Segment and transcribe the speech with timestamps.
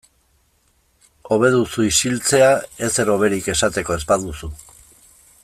[1.35, 2.41] Hobe duzu isiltze
[2.89, 4.51] ezer hoberik esateko ez baduzu.